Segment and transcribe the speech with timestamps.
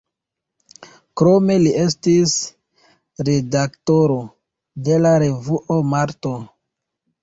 [1.21, 2.33] Krome li estis
[3.31, 4.19] redaktoro
[4.91, 6.39] de la revuo „Marto“.